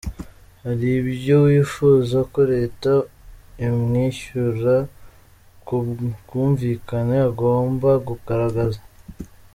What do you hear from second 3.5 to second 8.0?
imwishyura ku bwumvikane agomba